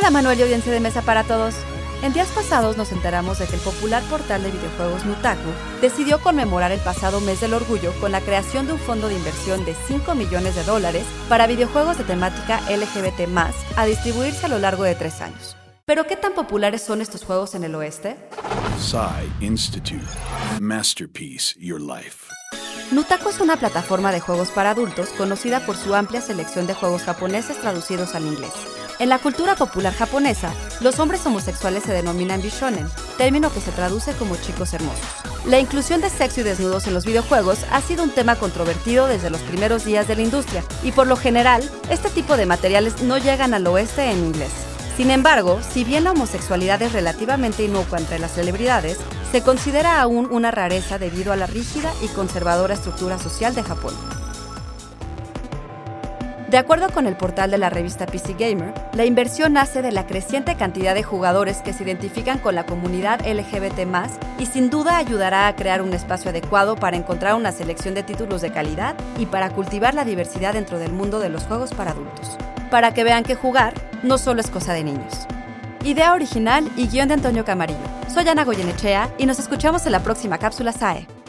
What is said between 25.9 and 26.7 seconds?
amplia selección